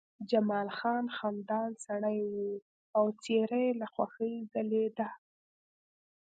جمال 0.29 0.67
خان 0.77 1.05
خندان 1.17 1.69
سړی 1.85 2.19
و 2.33 2.35
او 2.97 3.05
څېره 3.23 3.59
یې 3.65 3.71
له 3.81 3.87
خوښۍ 3.93 4.33
ځلېدله 4.51 5.09